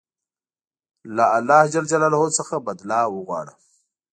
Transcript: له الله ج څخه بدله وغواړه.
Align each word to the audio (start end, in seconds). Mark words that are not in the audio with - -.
له 1.15 1.25
الله 1.37 1.61
ج 1.73 1.75
څخه 2.39 2.55
بدله 2.67 2.99
وغواړه. 3.09 3.53